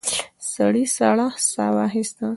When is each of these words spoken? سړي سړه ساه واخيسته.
سړي 0.53 0.85
سړه 0.97 1.27
ساه 1.51 1.71
واخيسته. 1.75 2.27